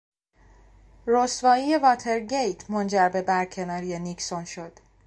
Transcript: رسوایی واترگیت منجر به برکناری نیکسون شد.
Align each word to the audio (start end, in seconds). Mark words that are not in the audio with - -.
رسوایی 1.07 1.77
واترگیت 1.77 2.69
منجر 2.71 3.09
به 3.09 3.21
برکناری 3.21 3.99
نیکسون 3.99 4.45
شد. 4.45 4.79